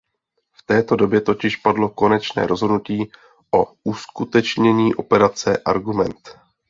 [0.53, 3.11] V této době totiž padlo konečné rozhodnutí
[3.55, 6.29] o uskutečnění operace Argument.